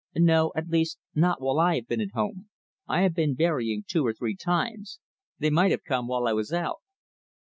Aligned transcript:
"No 0.15 0.51
at 0.55 0.67
least, 0.67 0.97
not 1.13 1.39
while 1.41 1.59
I 1.59 1.75
have 1.75 1.85
been 1.87 2.01
at 2.01 2.13
home. 2.15 2.49
I 2.87 3.01
have 3.01 3.13
been 3.13 3.35
berrying, 3.35 3.83
two 3.87 4.03
or 4.03 4.13
three 4.13 4.35
times. 4.35 4.99
They 5.37 5.51
might 5.51 5.69
have 5.69 5.83
come 5.83 6.07
while 6.07 6.25
I 6.25 6.33
was 6.33 6.51
out." 6.51 6.79